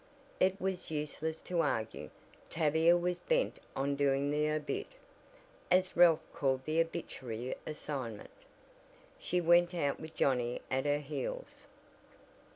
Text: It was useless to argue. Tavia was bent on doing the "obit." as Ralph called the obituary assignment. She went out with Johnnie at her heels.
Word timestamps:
It 0.39 0.59
was 0.59 0.89
useless 0.89 1.41
to 1.41 1.61
argue. 1.61 2.09
Tavia 2.49 2.97
was 2.97 3.19
bent 3.19 3.57
on 3.75 3.95
doing 3.95 4.31
the 4.31 4.49
"obit." 4.49 4.87
as 5.69 5.95
Ralph 5.95 6.23
called 6.33 6.65
the 6.65 6.81
obituary 6.81 7.53
assignment. 7.67 8.31
She 9.19 9.39
went 9.39 9.75
out 9.75 9.99
with 9.99 10.15
Johnnie 10.15 10.59
at 10.71 10.85
her 10.85 10.97
heels. 10.97 11.67